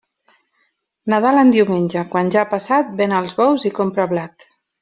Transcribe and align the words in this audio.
Nadal 1.13 1.41
en 1.43 1.53
diumenge, 1.57 2.05
quan 2.15 2.33
ja 2.37 2.41
ha 2.45 2.49
passat, 2.57 2.93
ven 3.03 3.17
els 3.21 3.39
bous 3.43 3.71
i 3.73 3.77
compra 3.81 4.09
blat. 4.17 4.53